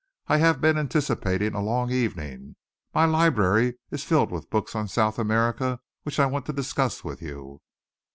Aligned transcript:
I 0.25 0.37
have 0.37 0.59
been 0.59 0.79
anticipating 0.79 1.53
a 1.53 1.61
long 1.61 1.91
evening. 1.91 2.55
My 2.91 3.05
library 3.05 3.75
is 3.91 4.03
filled 4.03 4.31
with 4.31 4.49
books 4.49 4.73
on 4.75 4.87
South 4.87 5.19
America 5.19 5.79
which 6.01 6.19
I 6.19 6.25
want 6.25 6.47
to 6.47 6.53
discuss 6.53 7.03
with 7.03 7.21
you." 7.21 7.61